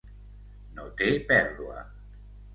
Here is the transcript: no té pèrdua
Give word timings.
no 0.79 0.87
té 1.03 1.11
pèrdua 1.33 1.87